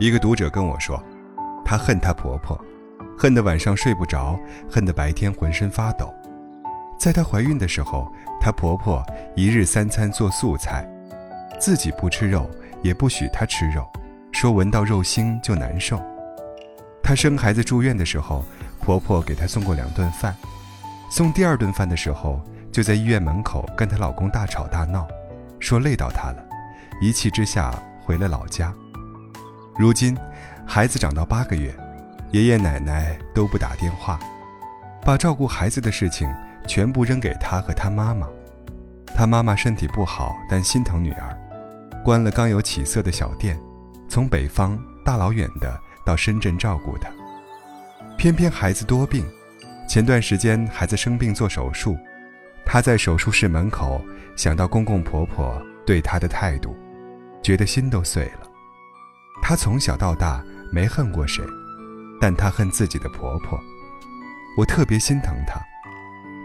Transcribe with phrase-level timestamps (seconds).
[0.00, 1.00] 一个读者跟我说，
[1.64, 2.60] 她恨她婆婆，
[3.16, 4.36] 恨得晚上睡不着，
[4.68, 6.12] 恨得白天浑身发抖。
[6.98, 9.04] 在她怀孕的时候，她婆婆
[9.36, 10.84] 一日三餐做素菜，
[11.60, 12.50] 自己不吃肉，
[12.82, 13.88] 也不许她吃肉，
[14.32, 16.02] 说闻到肉腥就难受。
[17.00, 18.44] 她生孩子住院的时候，
[18.80, 20.34] 婆婆给她送过两顿饭，
[21.08, 22.40] 送第二顿饭的时候，
[22.72, 25.06] 就在医院门口跟她老公大吵大闹，
[25.60, 26.44] 说累到她了，
[27.00, 27.72] 一气之下
[28.04, 28.74] 回了老家。
[29.76, 30.16] 如今，
[30.64, 31.74] 孩子长到八个月，
[32.30, 34.20] 爷爷奶奶都不打电话，
[35.04, 36.32] 把照顾孩子的事情
[36.64, 38.28] 全部扔给他和他妈妈。
[39.16, 41.36] 他妈妈身体不好，但心疼女儿，
[42.04, 43.58] 关了刚有起色的小店，
[44.08, 47.10] 从北方大老远的到深圳照顾他。
[48.16, 49.26] 偏偏孩子多病，
[49.88, 51.96] 前段时间孩子生病做手术，
[52.64, 54.00] 她在手术室门口
[54.36, 56.76] 想到公公婆婆对她的态度，
[57.42, 58.53] 觉得心都碎了。
[59.42, 61.44] 她从小到大没恨过谁，
[62.20, 63.58] 但她恨自己的婆婆。
[64.56, 65.60] 我特别心疼她，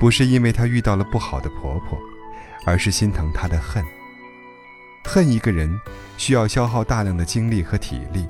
[0.00, 1.98] 不是因为她遇到了不好的婆婆，
[2.64, 3.84] 而是心疼她的恨。
[5.04, 5.78] 恨一个人
[6.16, 8.26] 需要消耗大量的精力和体力，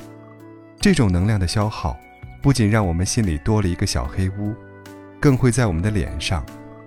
[0.80, 1.96] 这种能量的消耗，
[2.42, 4.54] 不仅让我们心里多了一个小黑屋，
[5.18, 6.44] 更会在我们的脸上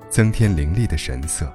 [0.09, 1.52] 增添凌厉的神色。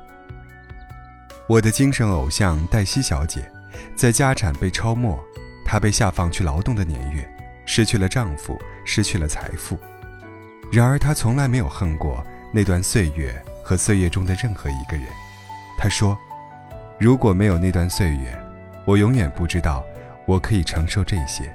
[1.48, 3.50] 我的精神偶像黛西小姐，
[3.94, 5.18] 在家产被抄没。
[5.66, 7.28] 她被下放去劳动的年月，
[7.66, 9.76] 失去了丈夫，失去了财富。
[10.72, 15.06] 然而，她从来没有恨过那段岁月和岁月中的任何一个人。
[15.76, 16.16] 她说
[16.98, 18.38] ：“如果没有那段岁月，
[18.84, 19.84] 我永远不知道
[20.24, 21.52] 我可以承受这些。”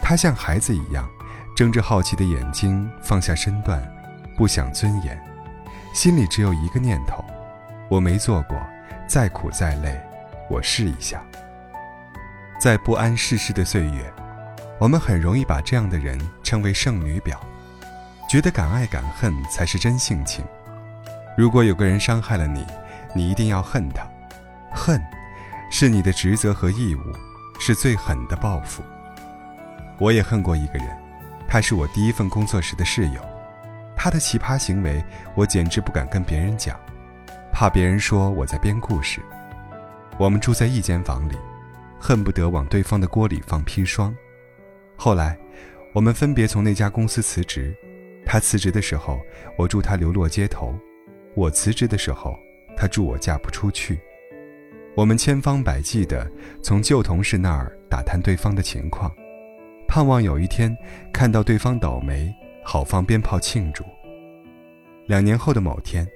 [0.00, 1.08] 她像孩子一样，
[1.56, 3.82] 睁着好奇的眼睛，放下身段，
[4.36, 5.20] 不想尊严，
[5.92, 7.24] 心里只有一个念头：
[7.88, 8.56] 我没做过，
[9.08, 10.00] 再苦再累，
[10.48, 11.20] 我试一下。
[12.58, 14.12] 在不谙世事的岁月，
[14.78, 17.36] 我们很容易把这样的人称为圣女婊，
[18.28, 20.42] 觉得敢爱敢恨才是真性情。
[21.36, 22.66] 如果有个人伤害了你，
[23.14, 24.08] 你一定要恨他，
[24.72, 24.98] 恨，
[25.70, 27.00] 是你的职责和义务，
[27.60, 28.82] 是最狠的报复。
[29.98, 30.88] 我也恨过一个人，
[31.46, 33.20] 他是我第一份工作时的室友，
[33.94, 36.74] 他的奇葩行为我简直不敢跟别人讲，
[37.52, 39.20] 怕别人说我在编故事。
[40.16, 41.36] 我们住在一间房里。
[42.06, 44.16] 恨不得往对方的锅里放砒霜。
[44.94, 45.36] 后来，
[45.92, 47.76] 我们分别从那家公司辞职。
[48.24, 49.20] 他辞职的时候，
[49.58, 50.72] 我祝他流落街头；
[51.34, 52.38] 我辞职的时候，
[52.76, 53.98] 他祝我嫁不出去。
[54.94, 56.30] 我们千方百计地
[56.62, 59.12] 从旧同事那儿打探对方的情况，
[59.88, 60.72] 盼望有一天
[61.12, 63.84] 看到对方倒霉，好放鞭炮庆祝。
[65.06, 66.06] 两年后的某天，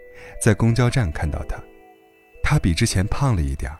[0.40, 1.60] 在公交站看到他，
[2.44, 3.72] 他比之前胖了一点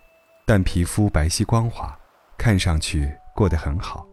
[0.44, 1.97] 但皮肤白皙光滑。
[2.41, 4.06] 看上去过得很好。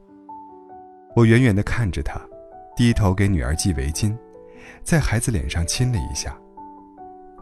[1.16, 2.20] 我远远地看着他，
[2.76, 4.14] 低头给女儿系围巾，
[4.84, 6.38] 在孩子脸上亲了一下。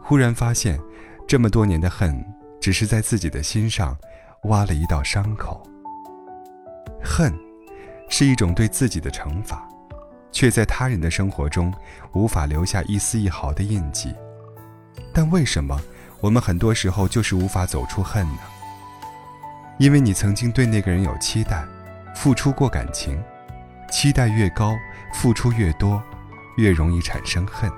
[0.00, 0.78] 忽然发现，
[1.26, 2.24] 这么多年的恨，
[2.60, 3.98] 只是在自己的心上
[4.44, 5.60] 挖了一道伤口。
[7.02, 7.34] 恨，
[8.08, 9.68] 是一种对自己的惩罚，
[10.30, 11.74] 却在他人的生活中
[12.12, 14.14] 无法留下一丝一毫的印记。
[15.12, 15.76] 但为什么
[16.20, 18.38] 我们很多时候就是无法走出恨呢？
[19.78, 21.62] 因为你曾经对那个人有期待，
[22.14, 23.22] 付出过感情，
[23.90, 24.74] 期待越高，
[25.12, 26.02] 付出越多，
[26.56, 27.70] 越容易产生恨。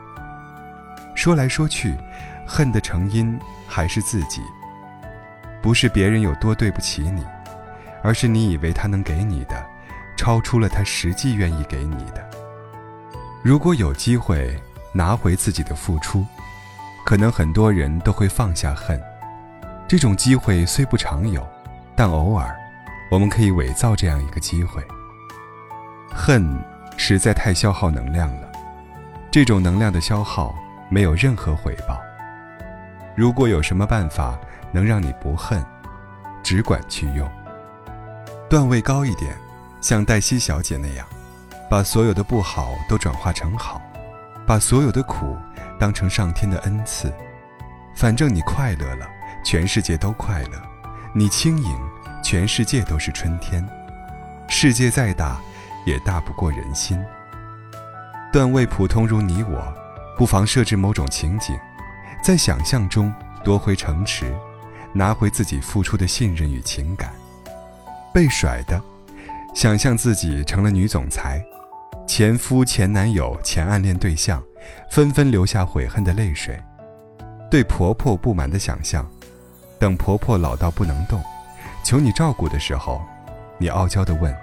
[1.17, 1.97] 说来说去，
[2.47, 3.37] 恨的成因
[3.67, 4.41] 还是自己。
[5.61, 7.27] 不是别人有多对不起你，
[8.01, 9.67] 而是你以为他能给你的，
[10.17, 12.25] 超出了他实际愿意给你的。
[13.43, 14.57] 如果有机会
[14.93, 16.25] 拿回自己的付出，
[17.05, 19.01] 可能很多人都会放下恨。
[19.89, 21.45] 这种机会虽不常有。
[21.99, 22.57] 但偶尔，
[23.11, 24.81] 我们可以伪造这样一个机会。
[26.15, 26.57] 恨
[26.97, 28.53] 实在太消耗能量了，
[29.33, 30.55] 这种能量的消耗
[30.89, 32.01] 没有任何回报。
[33.17, 34.39] 如果有什么办法
[34.71, 35.61] 能让你不恨，
[36.41, 37.29] 只管去用。
[38.49, 39.37] 段位高一点，
[39.81, 41.05] 像黛西小姐那样，
[41.69, 43.83] 把所有的不好都转化成好，
[44.47, 45.37] 把所有的苦
[45.81, 47.13] 当成上天的恩赐。
[47.93, 49.09] 反正你快乐了，
[49.45, 50.63] 全世界都快乐。
[51.15, 51.75] 你轻盈，
[52.23, 53.67] 全世界都是春天。
[54.47, 55.41] 世界再大，
[55.87, 57.03] 也大不过人心。
[58.31, 59.75] 段位普通如你我，
[60.19, 61.59] 不妨设置某种情景，
[62.23, 63.13] 在想象中
[63.43, 64.35] 夺回城池，
[64.93, 67.11] 拿回自己付出的信任与情感。
[68.13, 68.81] 被甩的，
[69.55, 71.43] 想象自己成了女总裁，
[72.07, 74.43] 前夫、前男友、前暗恋对象，
[74.91, 76.63] 纷纷流下悔恨的泪水。
[77.51, 79.09] 对婆婆不满的想象。
[79.79, 81.23] 等婆婆老到不能动，
[81.85, 83.03] 求你照顾的时候，
[83.59, 84.35] 你傲娇地问：“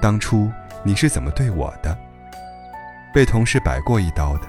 [0.00, 0.50] 当初
[0.82, 1.96] 你是怎么对我的？
[3.12, 4.46] 被同事摆过一刀的，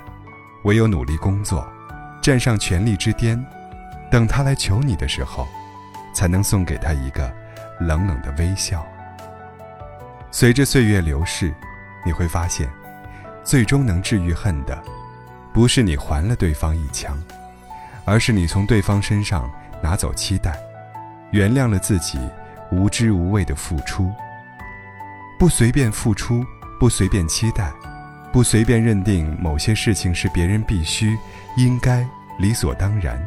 [0.64, 1.68] 唯有努力工作，
[2.22, 3.44] 站上权力之巅，
[4.12, 5.48] 等他来求你的时候，
[6.14, 7.34] 才能送给他一个
[7.80, 8.86] 冷冷的微笑。
[10.30, 11.52] 随着岁月流逝，
[12.06, 12.70] 你会发现，
[13.44, 14.78] 最终能治愈恨的，
[15.52, 17.18] 不是你还了对方一枪，
[18.06, 19.50] 而是你从对方身上
[19.82, 20.60] 拿走期待，
[21.32, 22.20] 原谅了自己
[22.72, 24.12] 无知无畏的付出。
[25.40, 26.44] 不随便付出，
[26.80, 27.72] 不随便期待，
[28.32, 31.18] 不随便认定某些事情是别人必须、
[31.56, 32.06] 应该、
[32.38, 33.26] 理所当然，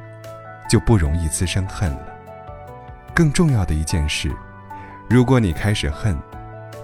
[0.69, 2.07] 就不容易滋生恨了。
[3.15, 4.31] 更重要的一件事，
[5.09, 6.19] 如果你开始恨，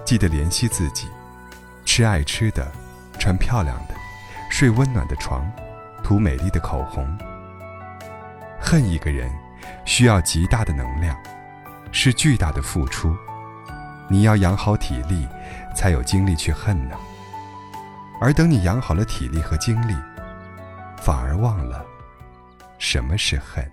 [0.03, 1.07] 记得怜惜自己，
[1.85, 2.71] 吃爱吃的，
[3.19, 3.93] 穿漂亮的，
[4.49, 5.47] 睡温暖的床，
[6.03, 7.07] 涂美丽的口红。
[8.59, 9.31] 恨一个人，
[9.85, 11.15] 需要极大的能量，
[11.91, 13.15] 是巨大的付出。
[14.07, 15.27] 你要养好体力，
[15.75, 16.95] 才有精力去恨呢。
[18.21, 19.95] 而等你养好了体力和精力，
[20.97, 21.85] 反而忘了
[22.77, 23.63] 什么是恨。